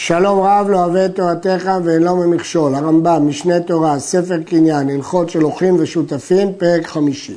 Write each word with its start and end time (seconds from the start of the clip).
שלום 0.00 0.40
רב 0.40 0.66
לא 0.70 0.84
אוהב 0.84 0.96
את 0.96 1.16
תורתך 1.16 1.70
ואין 1.84 2.08
ממכשול, 2.08 2.74
הרמב"ם, 2.74 3.28
משנה 3.28 3.60
תורה, 3.60 3.98
ספר 3.98 4.42
קניין, 4.46 4.90
הלכות 4.90 5.30
של 5.30 5.44
אוחים 5.44 5.76
ושותפים, 5.78 6.52
פרק 6.58 6.86
חמישי. 6.86 7.36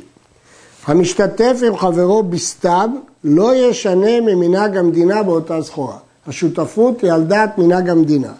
המשתתף 0.86 1.60
עם 1.66 1.76
חברו 1.76 2.22
בסתיו 2.22 2.88
לא 3.24 3.54
ישנה 3.56 4.20
ממנהג 4.20 4.76
המדינה 4.76 5.22
באותה 5.22 5.62
סחורה. 5.62 5.96
השותפות 6.26 7.00
היא 7.00 7.12
על 7.12 7.24
דעת 7.24 7.58
מנהג 7.58 7.88
המדינה. 7.88 8.32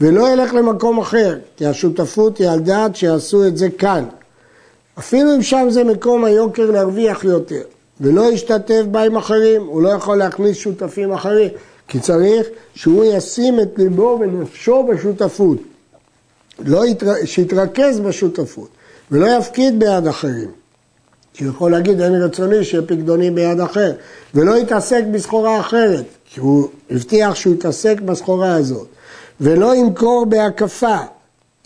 ולא 0.00 0.32
ילך 0.32 0.54
למקום 0.54 0.98
אחר, 0.98 1.38
כי 1.56 1.66
השותפות 1.66 2.38
היא 2.38 2.48
על 2.48 2.60
דעת 2.60 2.96
שיעשו 2.96 3.46
את 3.46 3.56
זה 3.56 3.68
כאן. 3.70 4.04
אפילו 4.98 5.34
אם 5.34 5.42
שם 5.42 5.66
זה 5.70 5.84
מקום 5.84 6.24
היוקר 6.24 6.70
להרוויח 6.70 7.24
יותר. 7.24 7.62
ולא 8.00 8.32
ישתתף 8.32 8.82
בה 8.90 9.02
עם 9.02 9.16
אחרים, 9.16 9.66
הוא 9.66 9.82
לא 9.82 9.88
יכול 9.88 10.16
להכניס 10.16 10.56
שותפים 10.56 11.12
אחרים. 11.12 11.50
כי 11.88 12.00
צריך 12.00 12.46
שהוא 12.74 13.04
ישים 13.04 13.60
את 13.60 13.68
ליבו 13.78 14.18
ונפשו 14.20 14.82
בשותפות, 14.82 15.58
לא 16.58 16.86
יתר... 16.86 17.12
שיתרכז 17.24 18.00
בשותפות 18.00 18.68
ולא 19.10 19.26
יפקיד 19.38 19.78
ביד 19.78 20.06
אחרים. 20.06 20.50
כי 21.34 21.44
הוא 21.44 21.52
יכול 21.52 21.70
להגיד 21.70 22.00
אין 22.00 22.14
רצוני 22.14 22.64
שיהיה 22.64 22.82
פקדוני 22.82 23.30
ביד 23.30 23.60
אחר 23.60 23.92
ולא 24.34 24.56
יתעסק 24.56 25.02
בסחורה 25.12 25.60
אחרת, 25.60 26.04
כי 26.24 26.40
הוא 26.40 26.68
הבטיח 26.90 27.34
שהוא 27.34 27.54
יתעסק 27.54 28.00
בסחורה 28.00 28.54
הזאת 28.54 28.86
ולא 29.40 29.74
ימכור 29.74 30.26
בהקפה 30.26 30.96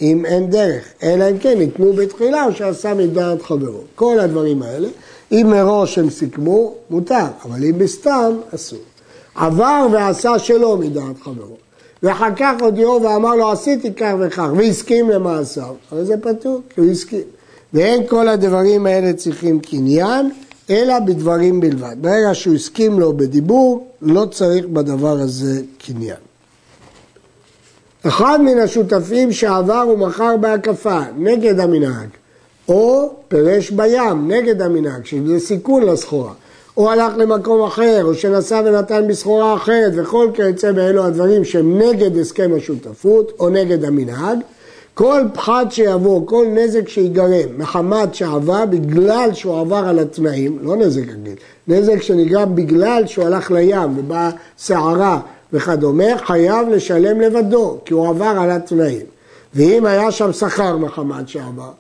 אם 0.01 0.27
אין 0.27 0.51
דרך, 0.51 0.85
אלא 1.03 1.31
אם 1.31 1.39
כן 1.39 1.61
ייתנו 1.61 1.93
בתחילה 1.93 2.45
או 2.45 2.53
שעשה 2.53 2.95
מדעת 2.95 3.43
חברו. 3.43 3.81
כל 3.95 4.21
הדברים 4.21 4.63
האלה, 4.63 4.89
אם 5.33 5.47
מראש 5.51 5.99
הם 5.99 6.11
סיכמו, 6.11 6.75
מותר, 6.91 7.27
אבל 7.45 7.65
אם 7.65 7.79
בסתם, 7.79 8.37
אסור. 8.55 8.79
עבר 9.35 9.87
ועשה 9.93 10.39
שלא 10.39 10.77
מדעת 10.77 11.23
חברו. 11.23 11.57
ואחר 12.03 12.35
כך 12.37 12.53
הודיעו 12.61 13.03
ואמר 13.03 13.35
לו 13.35 13.53
עשיתי 13.53 13.95
כך 13.95 14.13
וכך, 14.21 14.49
והסכים 14.57 15.11
למעשיו, 15.11 15.75
אבל 15.93 16.05
זה 16.05 16.17
פתור, 16.17 16.61
כי 16.71 16.81
הוא 16.81 16.91
הסכים. 16.91 17.21
ואין 17.73 18.07
כל 18.07 18.29
הדברים 18.29 18.87
האלה 18.87 19.13
צריכים 19.13 19.61
קניין, 19.61 20.31
אלא 20.71 20.99
בדברים 20.99 21.61
בלבד. 21.61 21.97
ברגע 22.01 22.35
שהוא 22.35 22.55
הסכים 22.55 23.01
לו 23.01 23.17
בדיבור, 23.17 23.87
לא 24.03 24.27
צריך 24.31 24.67
בדבר 24.67 25.21
הזה 25.21 25.63
קניין. 25.79 26.17
אחד 28.07 28.39
מן 28.43 28.59
השותפים 28.59 29.33
שעבר 29.33 29.89
ומכר 29.95 30.37
בהקפה 30.37 31.01
נגד 31.17 31.61
המנהג, 31.61 32.09
או 32.69 33.15
פירש 33.29 33.71
בים 33.71 34.33
נגד 34.33 34.63
המנהג, 34.63 35.05
שזה 35.05 35.41
סיכון 35.41 35.83
לסחורה. 35.83 36.33
או 36.81 36.91
הלך 36.91 37.13
למקום 37.17 37.63
אחר, 37.63 38.05
או 38.05 38.15
שנסע 38.15 38.63
ונתן 38.65 39.09
בסחורה 39.09 39.55
אחרת, 39.55 39.93
וכל 39.97 40.31
כיוצא 40.35 40.73
באלו 40.73 41.05
הדברים 41.05 41.45
שהם 41.45 41.79
נגד 41.79 42.17
הסכם 42.19 42.51
השותפות, 42.57 43.33
או 43.41 43.49
נגד 43.49 43.85
המנהג, 43.85 44.39
כל 44.95 45.23
פחת 45.35 45.73
שיבוא, 45.73 46.27
כל 46.27 46.47
נזק 46.55 46.89
שיגרם 46.89 47.49
מחמת 47.59 48.15
שעבר 48.15 48.67
בגלל 48.67 49.31
שהוא 49.33 49.61
עבר 49.61 49.89
על 49.89 49.99
התנאים, 49.99 50.59
לא 50.63 50.77
נזק 50.77 51.03
רגיל, 51.03 51.35
נזק 51.69 52.03
שנגרם 52.03 52.55
בגלל 52.55 53.07
שהוא 53.07 53.25
הלך 53.25 53.51
לים 53.51 53.99
ובאה 53.99 54.31
סערה 54.59 55.21
וכדומה, 55.53 56.19
חייב 56.19 56.69
לשלם 56.69 57.21
לבדו, 57.21 57.79
כי 57.85 57.95
הוא 57.95 58.09
עבר 58.09 58.35
על 58.41 58.51
התנאים. 58.51 59.07
ואם 59.55 59.87
היה 59.87 60.11
שם 60.11 60.33
שכר 60.33 60.77
מחמת 60.77 61.29
שעבר, 61.29 61.71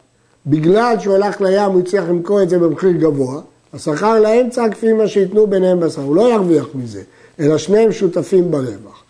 בגלל 0.47 0.97
שהוא 0.98 1.15
הלך 1.15 1.41
לים 1.41 1.71
הוא 1.73 1.81
הצליח 1.81 2.05
למכור 2.09 2.43
את 2.43 2.48
זה 2.48 2.59
במחיר 2.59 2.91
גבוה, 2.91 3.41
השכר 3.75 4.21
לאמצע 4.21 4.69
כפי 4.69 4.93
מה 4.93 5.09
שייתנו 5.09 5.47
ביניהם 5.47 5.81
בשכר, 5.81 6.03
הוא 6.03 6.17
לא 6.17 6.33
ירוויח 6.33 6.67
מזה, 6.75 7.03
אלא 7.41 7.59
שניהם 7.59 7.93
שותפים 7.93 8.51
ברווח. 8.51 9.05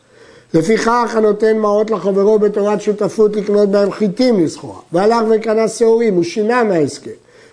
לפיכך 0.55 1.13
הנותן 1.17 1.59
מעות 1.59 1.91
לחברו 1.91 2.39
בתורת 2.39 2.81
שותפות 2.81 3.37
לקנות 3.37 3.69
בהם 3.69 3.91
חיטים 3.91 4.45
לסחורה, 4.45 4.81
והלך 4.93 5.23
וקנה 5.31 5.69
שעורים, 5.69 6.15
הוא 6.15 6.23
שינה 6.23 6.65
מההסכם. 6.65 7.11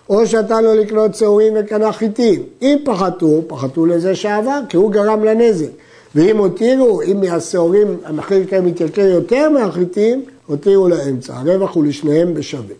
או 0.08 0.26
שאתה 0.26 0.60
לו 0.60 0.74
לקנות 0.74 1.14
שעורים 1.14 1.52
וקנה 1.56 1.92
חיטים. 1.92 2.42
אם 2.62 2.78
פחתו, 2.84 3.42
פחתו 3.46 3.86
לזה 3.86 4.14
שעבר, 4.14 4.60
כי 4.68 4.76
הוא 4.76 4.90
גרם 4.90 5.24
לנזק. 5.24 5.68
ואם 6.14 6.36
הותירו, 6.36 7.02
אם 7.02 7.20
מהשעורים 7.20 7.96
המחיר 8.04 8.46
כאן 8.46 8.64
מתייקר 8.64 9.02
יותר 9.06 9.50
מהחיטים, 9.50 10.24
הותירו 10.46 10.88
לאמצע. 10.88 11.34
הרווח 11.36 11.74
הוא 11.74 11.84
לשניהם 11.84 12.34
בשווה. 12.34 12.74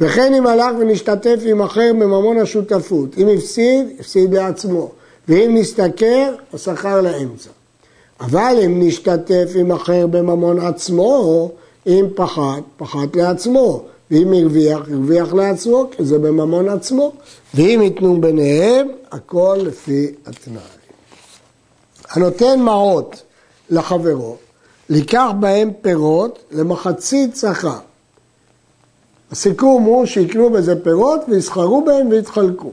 וכן 0.00 0.34
אם 0.34 0.46
הלך 0.46 0.76
ונשתתף 0.78 1.40
עם 1.44 1.62
אחר 1.62 1.90
בממון 1.92 2.38
השותפות, 2.38 3.18
אם 3.18 3.28
הפסיד, 3.28 3.86
הפסיד 4.00 4.34
לעצמו, 4.34 4.90
ואם 5.28 5.50
נסתכר, 5.54 6.34
השכר 6.54 7.00
לאמצע. 7.00 7.50
אבל 8.20 8.56
אם 8.64 8.82
נשתתף 8.82 9.52
עם 9.54 9.72
אחר 9.72 10.06
בממון 10.06 10.58
עצמו, 10.58 11.50
אם 11.86 12.06
פחת, 12.14 12.62
פחת 12.76 13.16
לעצמו, 13.16 13.82
ואם 14.10 14.32
הרוויח, 14.32 14.78
הרוויח 14.90 15.34
לעצמו, 15.34 15.88
כי 15.90 16.04
זה 16.04 16.18
בממון 16.18 16.68
עצמו, 16.68 17.12
ואם 17.54 17.80
ייתנו 17.82 18.20
ביניהם, 18.20 18.88
הכל 19.12 19.58
לפי 19.60 20.06
התנאי. 20.26 20.60
הנותן 22.10 22.60
מעות 22.60 23.22
לחברו, 23.70 24.36
לקח 24.88 25.28
בהם 25.40 25.70
פירות 25.82 26.38
למחצית 26.50 27.36
שכר. 27.36 27.78
הסיכום 29.32 29.82
הוא 29.82 30.06
שיקנו 30.06 30.50
בזה 30.50 30.84
פירות 30.84 31.20
ויסחרו 31.28 31.84
בהם 31.84 32.08
ויתחלקו. 32.10 32.70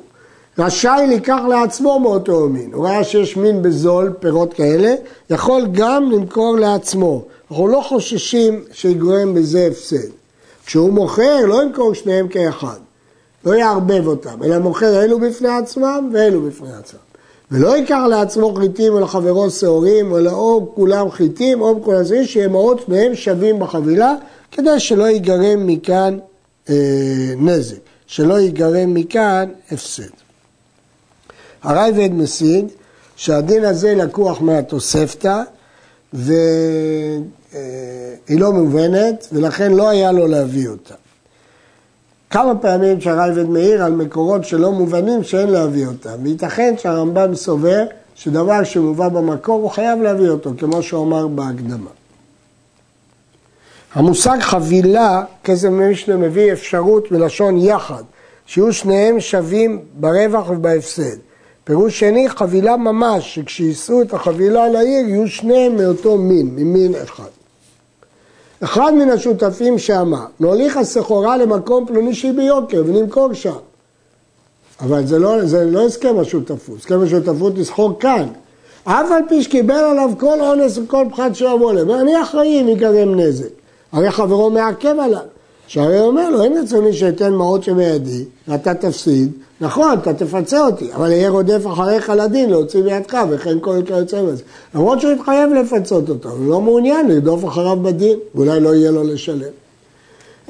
רשאי 0.60 1.08
לקח 1.16 1.40
לעצמו 1.50 2.00
מאותו 2.00 2.50
מין. 2.50 2.74
הוא 2.74 2.86
ראה 2.86 3.04
שיש 3.04 3.38
מין 3.38 3.62
בזול, 3.62 4.14
פירות 4.20 4.54
כאלה, 4.54 4.96
יכול 5.30 5.68
גם 5.72 6.12
למכור 6.12 6.58
לעצמו. 6.60 7.24
אנחנו 7.52 7.68
לא 7.68 7.82
חוששים 7.88 8.64
שיגרם 8.72 9.34
בזה 9.34 9.68
הפסד. 9.72 10.10
כשהוא 10.66 10.94
מוכר, 10.94 11.46
לא 11.46 11.64
ימכור 11.64 11.94
שניהם 11.94 12.28
כאחד. 12.28 12.78
לא 13.46 13.56
יערבב 13.56 14.08
אותם, 14.08 14.44
אלא 14.44 14.60
מוכר 14.60 15.04
אלו 15.04 15.20
בפני 15.20 15.50
עצמם 15.50 16.10
ואלו 16.14 16.42
בפני 16.42 16.74
עצמם. 16.80 17.00
ולא 17.52 17.78
ייקח 17.78 18.00
לעצמו 18.10 18.56
חיטים 18.56 18.94
או 18.94 19.00
לחברו 19.00 19.50
שעורים, 19.50 20.12
או 20.12 20.72
כולם 20.76 21.12
חיטים 21.12 21.62
או 21.62 21.84
כולם 21.84 22.06
שעורים, 22.06 22.26
שיהיה 22.26 22.48
מאות 22.48 22.82
שניהם 22.86 23.16
שווים 23.16 23.60
בחבילה, 23.60 24.14
כדי 24.52 24.80
שלא 24.80 25.04
ייגרם 25.04 25.68
מכאן 25.68 26.18
נזק, 27.38 27.78
שלא 28.08 28.40
ייגרם 28.40 28.94
מכאן 28.94 29.50
הפסד. 29.72 30.04
הרייבד 31.64 32.14
משיג 32.14 32.66
שהדין 33.16 33.66
הזה 33.66 33.96
לקוח 33.96 34.42
מהתוספתא 34.42 35.42
והיא 36.14 37.20
לא 38.30 38.54
מובנת 38.54 39.28
ולכן 39.32 39.72
לא 39.72 39.90
היה 39.90 40.12
לו 40.12 40.28
להביא 40.28 40.68
אותה. 40.68 40.94
כמה 42.30 42.56
פעמים 42.56 43.02
שהרייבד 43.02 43.50
מעיר 43.50 43.84
על 43.84 43.92
מקורות 43.92 44.46
שלא 44.46 44.72
מובנים 44.72 45.24
שאין 45.24 45.50
להביא 45.50 45.88
אותם, 45.88 46.18
וייתכן 46.24 46.76
שהרמב"ם 46.78 47.36
סובר 47.36 47.86
שדבר 48.16 48.64
שמובא 48.64 49.10
במקור 49.10 49.62
הוא 49.62 49.70
חייב 49.70 50.02
להביא 50.02 50.30
אותו, 50.30 50.52
כמו 50.58 50.84
שהוא 50.84 51.04
אמר 51.04 51.28
בהקדמה. 51.28 51.90
המושג 53.94 54.38
חבילה, 54.42 55.24
כסף 55.44 55.70
משנה 55.70 56.16
מביא 56.16 56.54
אפשרות 56.54 57.12
מלשון 57.12 57.58
יחד, 57.58 58.04
שיהיו 58.46 58.74
שניהם 58.74 59.20
שווים 59.20 59.82
ברווח 59.94 60.50
ובהפסד. 60.50 61.18
פירוש 61.64 62.00
שני, 62.00 62.30
חבילה 62.30 62.78
ממש, 62.78 63.36
שכשיישאו 63.36 64.02
את 64.02 64.14
החבילה 64.14 64.70
לעיר 64.70 65.10
יהיו 65.10 65.28
שניהם 65.28 65.76
מאותו 65.76 66.18
מין, 66.18 66.50
ממין 66.56 66.96
אחד. 67.04 67.30
אחד 68.64 68.94
מן 68.94 69.10
השותפים 69.10 69.80
שאמר, 69.80 70.26
נוליך 70.40 70.78
הסחורה 70.78 71.38
למקום 71.38 71.86
פלוני 71.86 72.16
שהיא 72.16 72.34
ביוקר 72.34 72.84
ונמכור 72.86 73.34
שם. 73.34 73.58
אבל 74.80 75.06
זה 75.06 75.20
לא, 75.20 75.46
זה 75.46 75.66
לא 75.66 75.86
הסכם 75.86 76.20
השותפות, 76.20 76.80
הסכם 76.80 77.02
השותפות 77.02 77.54
לסחור 77.58 78.00
כאן. 78.00 78.28
אף 78.84 79.12
על 79.12 79.22
פי 79.30 79.44
שקיבל 79.44 79.76
עליו 79.76 80.10
כל 80.20 80.40
אונס 80.40 80.78
וכל 80.78 81.06
פחת 81.12 81.36
שיבוא 81.36 81.74
להם, 81.74 81.92
אני 81.92 82.22
אחראי 82.22 82.62
אם 82.62 82.68
ייגרם 82.68 83.20
נזק. 83.20 83.57
הרי 83.92 84.12
חברו 84.12 84.50
מעכב 84.50 84.96
עליו. 85.00 85.22
שהרי 85.68 86.00
אומר 86.00 86.30
לו, 86.30 86.44
אין 86.44 86.58
רצוני 86.58 86.94
שאתן 86.94 87.34
מעות 87.34 87.64
שבידי, 87.64 88.24
ואתה 88.48 88.74
תפסיד, 88.74 89.32
נכון, 89.62 89.98
אתה 90.02 90.14
תפצה 90.14 90.66
אותי, 90.66 90.94
אבל 90.94 91.12
יהיה 91.12 91.30
רודף 91.30 91.68
אחריך 91.68 92.10
לדין 92.10 92.50
להוציא 92.50 92.84
בידך, 92.84 93.18
וכן 93.30 93.58
כל 93.62 93.80
כיוצא 93.86 94.24
בזה. 94.24 94.44
למרות 94.76 95.02
שהוא 95.02 95.12
התחייב 95.12 95.54
לפצות 95.54 96.10
אותו, 96.10 96.30
הוא 96.30 96.50
לא 96.50 96.62
מעוניין 96.62 97.08
לרדוף 97.08 97.46
אחריו 97.46 97.78
בדין, 97.84 98.18
ואולי 98.36 98.60
לא 98.60 98.76
יהיה 98.76 98.92
לו 98.92 99.04
לשלם. 99.04 99.52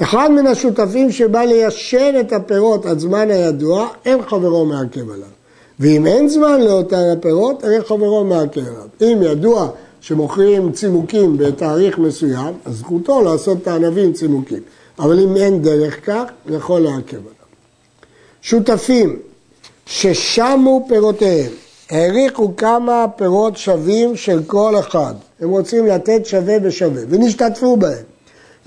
אחד 0.01 0.29
מן 0.31 0.47
השותפים 0.47 1.11
שבא 1.11 1.39
ליישן 1.39 2.15
את 2.19 2.33
הפירות 2.33 2.85
עד 2.85 2.99
זמן 2.99 3.31
הידוע, 3.31 3.87
אין 4.05 4.21
חברו 4.21 4.65
מעכב 4.65 5.11
עליו. 5.11 5.27
ואם 5.79 6.07
אין 6.07 6.29
זמן 6.29 6.61
לאותן 6.61 7.13
הפירות, 7.17 7.63
הרי 7.63 7.81
חברו 7.81 8.23
מעכב 8.23 8.61
עליו. 8.67 8.87
אם 9.01 9.17
ידוע 9.21 9.69
שמוכרים 10.07 10.71
צימוקים 10.71 11.37
בתאריך 11.37 11.97
מסוים, 11.97 12.53
אז 12.65 12.75
זכותו 12.75 13.21
לעשות 13.21 13.57
את 13.61 13.67
הענבים 13.67 14.13
צימוקים. 14.13 14.59
אבל 14.99 15.19
אם 15.19 15.35
אין 15.35 15.61
דרך 15.61 16.05
כך, 16.05 16.23
יכול 16.49 16.81
לעכב 16.81 17.17
עליו. 17.17 17.47
שותפים 18.41 19.19
ששמו 19.85 20.85
פירותיהם, 20.89 21.51
העריכו 21.89 22.55
כמה 22.57 23.05
פירות 23.15 23.57
שווים 23.57 24.15
של 24.15 24.43
כל 24.47 24.79
אחד, 24.79 25.13
הם 25.39 25.49
רוצים 25.49 25.87
לתת 25.87 26.25
שווה 26.25 26.59
בשווה, 26.59 27.01
ונשתתפו 27.09 27.77
בהם. 27.77 28.03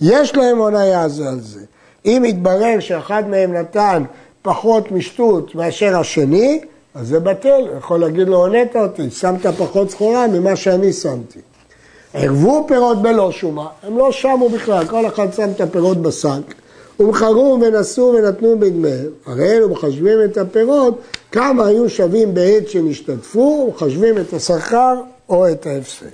יש 0.01 0.35
להם 0.35 0.59
הונאה 0.59 1.03
על 1.03 1.11
זה. 1.41 1.61
אם 2.05 2.23
יתברר 2.27 2.81
שאחד 2.81 3.29
מהם 3.29 3.53
נתן 3.53 4.03
פחות 4.43 4.93
משטות 4.93 5.55
מאשר 5.55 5.99
השני, 5.99 6.61
אז 6.95 7.09
זה 7.09 7.21
בטל, 7.21 7.67
יכול 7.79 8.01
להגיד 8.01 8.29
לו, 8.29 8.37
הונאת 8.37 8.77
אותי, 8.77 9.11
שמת 9.11 9.47
פחות 9.47 9.91
סחורה 9.91 10.27
ממה 10.27 10.57
שאני 10.57 10.93
שמתי. 10.93 11.39
ערבו 12.15 12.65
פירות 12.69 13.03
בלא 13.03 13.33
שומה, 13.33 13.67
הם 13.83 13.99
לא 13.99 14.13
שמו 14.13 14.49
בכלל, 14.49 14.87
כל 14.87 15.07
אחד 15.07 15.33
שם 15.33 15.51
את 15.57 15.61
הפירות 15.61 15.99
בשק, 16.03 16.55
ומכרו 17.01 17.59
ונשאו 17.63 18.15
ונתנו 18.15 18.59
בדמיהם, 18.59 19.09
הרי 19.27 19.51
אלו 19.51 19.69
מחשבים 19.69 20.19
את 20.25 20.39
הפירות, 20.39 20.99
כמה 21.33 21.67
היו 21.67 21.91
שווים 21.91 22.35
בעת 22.35 22.69
שנשתתפו, 22.69 23.67
ומחשבים 23.69 24.19
את 24.19 24.33
השכר 24.33 25.01
או 25.29 25.49
את 25.49 25.67
ההפסד. 25.67 26.07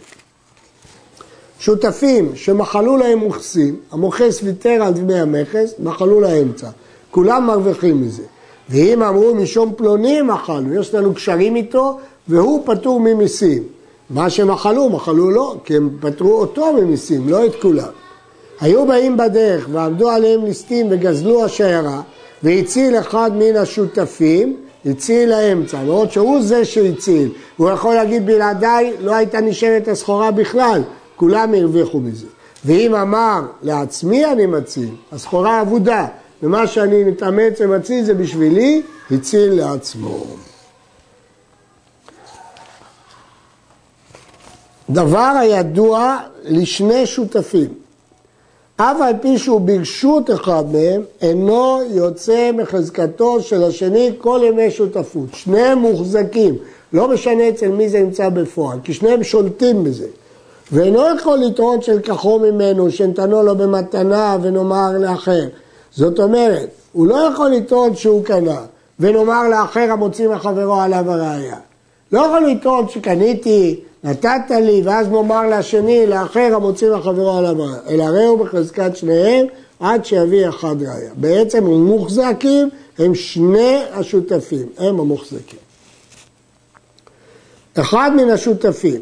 שותפים 1.59 2.33
שמחלו 2.35 2.97
להם 2.97 3.19
מוכסים, 3.19 3.77
המוכס 3.93 4.41
ויתר 4.43 4.83
על 4.83 4.93
דמי 4.93 5.21
המכס, 5.21 5.75
מחלו 5.79 6.21
לאמצע. 6.21 6.69
כולם 7.11 7.47
מרוויחים 7.47 8.03
מזה. 8.03 8.23
ואם 8.71 9.03
אמרו 9.03 9.35
משום 9.35 9.73
פלוני 9.77 10.23
מחלנו, 10.23 10.75
יש 10.81 10.95
לנו 10.95 11.15
קשרים 11.15 11.57
איתו, 11.57 11.99
והוא 12.29 12.63
פטור 12.67 13.01
ממיסים. 13.01 13.63
מה 14.11 14.31
שמחלו, 14.31 14.89
מחלו 14.89 15.31
לו, 15.31 15.55
כי 15.65 15.77
הם 15.77 15.91
פטרו 16.01 16.33
אותו 16.33 16.73
ממיסים, 16.73 17.29
לא 17.29 17.47
את 17.47 17.55
כולם. 17.63 17.89
היו 18.61 18.87
באים 18.87 19.17
בדרך 19.17 19.69
ועמדו 19.73 20.11
עליהם 20.11 20.45
ליסטים 20.45 20.87
וגזלו 20.91 21.45
השיירה, 21.45 22.01
והציל 22.43 22.99
אחד 22.99 23.31
מן 23.35 23.57
השותפים, 23.57 24.57
הציל 24.87 25.31
לאמצע, 25.31 25.83
למרות 25.83 26.13
שהוא 26.13 26.43
זה 26.43 26.65
שהציל. 26.65 27.29
הוא 27.57 27.71
יכול 27.71 27.95
להגיד 27.95 28.27
בלעדיי 28.27 28.93
לא 29.01 29.15
הייתה 29.15 29.41
נשארת 29.41 29.89
הסחורה 29.89 30.31
בכלל, 30.31 30.83
כולם 31.17 31.55
הרוויחו 31.55 32.01
מזה. 32.01 32.27
ואם 32.65 32.95
אמר 32.95 33.41
לעצמי 33.63 34.27
אני 34.27 34.47
מציל, 34.47 34.89
הסחורה 35.13 35.61
אבודה, 35.61 36.07
ומה 36.43 36.67
שאני 36.67 37.05
מתאמץ 37.05 37.61
ומציל 37.61 38.05
זה 38.05 38.15
בשבילי, 38.15 38.83
הציל 39.11 39.53
לעצמו. 39.53 40.25
דבר 44.91 45.33
הידוע 45.41 46.19
לשני 46.45 47.07
שותפים, 47.07 47.69
אף 48.77 48.97
על 49.01 49.15
פי 49.21 49.39
שהוא 49.39 49.61
ברשות 49.61 50.31
אחד 50.31 50.65
מהם, 50.73 51.03
אינו 51.23 51.81
יוצא 51.91 52.51
מחזקתו 52.53 53.43
של 53.43 53.65
השני 53.65 54.13
כל 54.19 54.41
ימי 54.45 54.71
שותפות. 54.71 55.29
שניהם 55.33 55.79
מוחזקים, 55.79 56.55
לא 56.93 57.09
משנה 57.09 57.49
אצל 57.49 57.69
מי 57.69 57.89
זה 57.89 58.01
נמצא 58.01 58.29
בפועל, 58.29 58.79
כי 58.85 58.95
שניהם 58.95 59.25
שולטים 59.25 59.85
בזה. 59.85 60.07
ואינו 60.73 61.03
יכול 61.17 61.39
לטעון 61.39 61.83
שלקחו 61.83 62.39
ממנו, 62.39 62.91
שנתנו 62.91 63.43
לו 63.43 63.57
במתנה 63.57 64.37
ונאמר 64.43 64.99
לאחר. 64.99 65.45
זאת 65.93 66.21
אומרת, 66.21 66.69
הוא 66.93 67.07
לא 67.07 67.15
יכול 67.15 67.51
לטעון 67.51 67.97
שהוא 67.97 68.25
קנה, 68.25 68.61
ונאמר 69.01 69.49
לאחר 69.49 69.93
המוציא 69.93 70.29
מחברו 70.29 70.75
עליו 70.75 71.11
הראייה. 71.11 71.57
לא 72.13 72.21
יכול 72.21 72.47
לטעון 72.47 72.89
שקניתי, 72.89 73.81
נתת 74.05 74.51
לי, 74.51 74.83
ואז 74.85 75.09
נאמר 75.09 75.59
לשני, 75.59 76.07
לאחר 76.07 76.51
המוציא 76.55 76.91
מחברו 76.91 77.39
עליו 77.39 77.63
הראייה. 77.63 77.81
אלא 77.89 78.05
ראו 78.05 78.37
בחזקת 78.37 78.97
שניהם 78.97 79.47
עד 79.81 80.05
שיביא 80.05 80.49
אחד 80.49 80.83
ראייה. 80.83 81.11
בעצם 81.17 81.67
הם 81.67 81.87
מוחזקים, 81.87 82.69
הם 82.99 83.15
שני 83.15 83.83
השותפים, 83.93 84.67
הם 84.79 85.01
המוחזקים. 85.01 85.59
אחד 87.81 88.11
מן 88.17 88.31
השותפים 88.31 89.01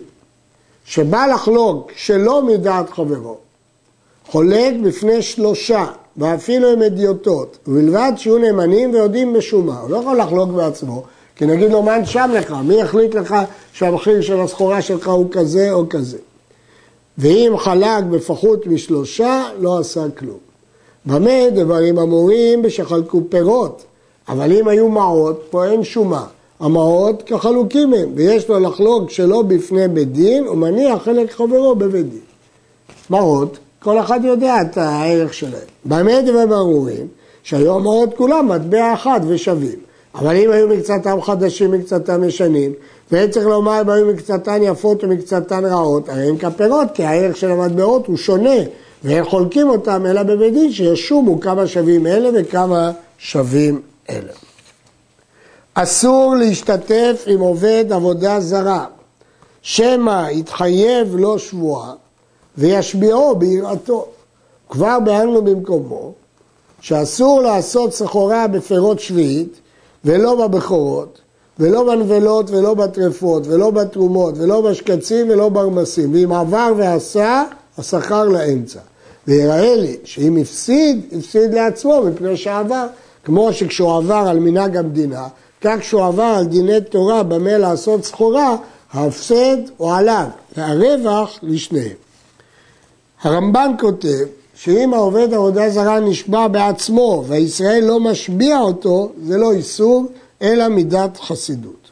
שבא 0.84 1.26
לחלוק 1.26 1.90
שלא 1.96 2.42
מדעת 2.42 2.90
חברו, 2.90 3.38
חולק 4.26 4.74
בפני 4.82 5.22
שלושה, 5.22 5.86
ואפילו 6.16 6.68
הם 6.68 6.82
אדיוטות, 6.82 7.58
ובלבד 7.66 8.12
שיהיו 8.16 8.38
נאמנים 8.38 8.90
ויודעים 8.92 9.32
בשומה. 9.32 9.80
הוא 9.80 9.90
לא 9.90 9.96
יכול 9.96 10.18
לחלוק 10.18 10.50
בעצמו, 10.50 11.02
כי 11.36 11.46
נגיד 11.46 11.70
לו, 11.70 11.82
מה 11.82 11.98
נשם 11.98 12.30
לך? 12.34 12.54
מי 12.64 12.74
יחליט 12.74 13.14
לך 13.14 13.34
שהמחיר 13.72 14.20
של 14.20 14.40
הסחורה 14.40 14.82
שלך 14.82 15.08
הוא 15.08 15.26
כזה 15.30 15.72
או 15.72 15.88
כזה? 15.90 16.18
ואם 17.18 17.52
חלק 17.58 18.04
בפחות 18.10 18.66
משלושה, 18.66 19.42
לא 19.58 19.78
עשה 19.78 20.04
כלום. 20.18 20.38
במה 21.06 21.50
דברים 21.54 21.98
אמורים 21.98 22.62
בשחלקו 22.62 23.20
פירות, 23.28 23.84
אבל 24.28 24.52
אם 24.52 24.68
היו 24.68 24.88
מעות, 24.88 25.42
פה 25.50 25.64
אין 25.64 25.84
שומה. 25.84 26.26
המעות 26.60 27.22
כחלוקים 27.26 27.94
הם, 27.94 28.12
ויש 28.14 28.48
לו 28.48 28.60
לחלוק 28.60 29.10
שלא 29.10 29.42
בפני 29.42 29.88
בית 29.88 30.12
דין, 30.12 30.48
ומניח 30.48 31.02
חלק 31.02 31.32
חברו 31.32 31.74
בבית 31.74 32.10
דין. 32.10 32.20
מעות, 33.10 33.58
כל 33.84 34.00
אחד 34.00 34.20
יודע 34.24 34.60
את 34.60 34.78
הערך 34.78 35.34
שלהם. 35.34 35.68
באמת 35.84 36.24
וברורים, 36.28 37.06
שהיו 37.42 37.74
המעות 37.74 38.14
כולם 38.16 38.48
מטבע 38.48 38.94
אחד 38.94 39.20
ושווים. 39.28 39.78
אבל 40.14 40.36
אם 40.36 40.50
היו 40.50 40.68
מקצתם 40.68 41.22
חדשים, 41.22 41.70
מקצתם 41.70 42.24
ישנים, 42.24 42.72
ואין 43.12 43.30
צריך 43.30 43.46
לומר 43.46 43.80
אם 43.80 43.90
היו 43.90 44.06
מקצתן 44.06 44.62
יפות 44.62 45.04
ומקצתן 45.04 45.64
רעות, 45.64 46.08
הרי 46.08 46.28
הם 46.28 46.36
כפירות, 46.36 46.88
כי 46.94 47.04
הערך 47.04 47.36
של 47.36 47.50
המטבעות 47.50 48.06
הוא 48.06 48.16
שונה, 48.16 48.60
והם 49.04 49.24
חולקים 49.24 49.68
אותם 49.68 50.06
אלא 50.06 50.22
בבית 50.22 50.54
דין 50.54 50.72
שישובו 50.72 51.40
כמה 51.40 51.66
שווים 51.66 52.06
אלה 52.06 52.28
וכמה 52.34 52.90
שווים 53.18 53.80
אלה. 54.10 54.32
אסור 55.74 56.34
להשתתף 56.38 57.24
עם 57.26 57.40
עובד 57.40 57.84
עבודה 57.90 58.40
זרה, 58.40 58.84
שמא 59.62 60.26
יתחייב 60.30 61.16
לו 61.16 61.38
שבועה 61.38 61.92
וישביעו 62.58 63.36
ביראתו. 63.36 64.06
כבר 64.68 64.98
ביארנו 65.04 65.42
במקומו 65.42 66.12
שאסור 66.80 67.40
לעשות 67.40 67.92
סחורה 67.92 68.46
בפירות 68.46 69.00
שביעית 69.00 69.60
ולא 70.04 70.46
בבכורות 70.46 71.18
ולא 71.58 71.84
בנבלות 71.84 72.50
ולא 72.50 72.74
בטרפות 72.74 73.46
ולא 73.46 73.70
בתרומות 73.70 74.34
ולא 74.38 74.60
בשקצים 74.60 75.30
ולא 75.30 75.48
ברמסים 75.48 76.14
ואם 76.14 76.32
עבר 76.32 76.72
ועשה, 76.76 77.44
השכר 77.78 78.24
לאמצע. 78.24 78.80
ויראה 79.26 79.76
לי 79.76 79.96
שאם 80.04 80.36
הפסיד, 80.36 81.00
הפסיד 81.18 81.54
לעצמו 81.54 82.02
מפני 82.02 82.36
שעבר. 82.36 82.86
כמו 83.24 83.52
שכשהוא 83.52 83.96
עבר 83.96 84.24
על 84.28 84.38
מנהג 84.38 84.76
המדינה, 84.76 85.28
כך 85.60 85.76
שהוא 85.82 86.04
עבר 86.04 86.22
על 86.22 86.44
דיני 86.44 86.80
תורה 86.80 87.22
במה 87.22 87.58
לעשות 87.58 88.04
סחורה, 88.04 88.56
ההפסד 88.92 89.56
הוא 89.76 89.92
עליו, 89.92 90.26
והרווח 90.56 91.38
לשניהם. 91.42 92.03
הרמב"ן 93.24 93.72
כותב 93.80 94.24
שאם 94.54 94.94
העובד 94.94 95.34
עבודה 95.34 95.70
זרה 95.70 96.00
נשבע 96.00 96.48
בעצמו 96.48 97.24
והישראל 97.26 97.84
לא 97.84 98.00
משביע 98.00 98.60
אותו, 98.60 99.12
זה 99.24 99.36
לא 99.36 99.52
איסור, 99.52 100.06
אלא 100.42 100.68
מידת 100.68 101.16
חסידות. 101.16 101.90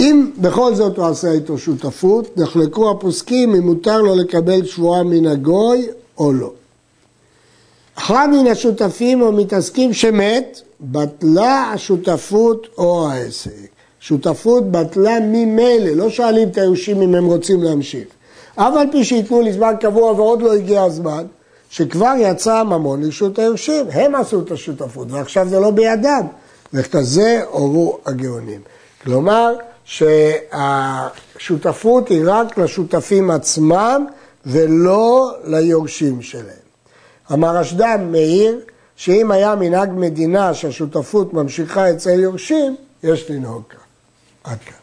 אם 0.00 0.30
בכל 0.38 0.74
זאת 0.74 0.96
הוא 0.96 1.06
עשה 1.06 1.32
איתו 1.32 1.58
שותפות, 1.58 2.36
נחלקו 2.36 2.90
הפוסקים 2.90 3.54
אם 3.54 3.62
מותר 3.62 4.02
לו 4.02 4.16
לקבל 4.16 4.64
שבועה 4.64 5.02
מן 5.02 5.26
הגוי 5.26 5.88
או 6.18 6.32
לא. 6.32 6.52
אחד 7.94 8.28
מן 8.32 8.46
השותפים 8.46 9.22
או 9.22 9.32
מתעסקים 9.32 9.92
שמת, 9.92 10.60
בטלה 10.80 11.72
השותפות 11.74 12.66
או 12.78 13.08
העסק. 13.10 13.68
שותפות 14.00 14.70
בטלה 14.70 15.20
ממילא, 15.20 15.90
לא 15.90 16.10
שואלים 16.10 16.48
את 16.48 16.58
היושים 16.58 17.02
אם 17.02 17.14
הם 17.14 17.24
רוצים 17.24 17.62
להמשיך. 17.62 18.06
אף 18.60 18.74
על 18.76 18.86
פי 18.92 19.04
שייתנו 19.04 19.42
לי 19.42 19.52
זמן 19.52 19.74
קבוע 19.80 20.12
ועוד 20.12 20.42
לא 20.42 20.52
הגיע 20.52 20.82
הזמן, 20.82 21.26
שכבר 21.70 22.12
יצא 22.18 22.54
הממון 22.54 23.02
לרשות 23.02 23.38
היורשים, 23.38 23.86
הם 23.92 24.14
עשו 24.14 24.40
את 24.40 24.50
השותפות 24.50 25.10
ועכשיו 25.10 25.48
זה 25.48 25.60
לא 25.60 25.70
בידם, 25.70 26.26
וכזה 26.74 27.42
הורו 27.50 27.98
הגאונים. 28.06 28.60
כלומר 29.02 29.54
שהשותפות 29.84 32.08
היא 32.08 32.22
רק 32.24 32.58
לשותפים 32.58 33.30
עצמם 33.30 34.06
ולא 34.46 35.32
ליורשים 35.44 36.22
שלהם. 36.22 36.44
המרשד"ם 37.28 38.08
מעיר 38.10 38.60
שאם 38.96 39.30
היה 39.30 39.54
מנהג 39.54 39.90
מדינה 39.94 40.54
שהשותפות 40.54 41.34
ממשיכה 41.34 41.90
אצל 41.90 42.20
יורשים, 42.20 42.76
יש 43.02 43.30
לנהוג 43.30 43.62
כך. 43.68 43.78
עד 44.44 44.58
כאן. 44.58 44.79